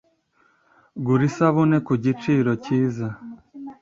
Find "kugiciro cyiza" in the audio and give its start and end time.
1.87-3.07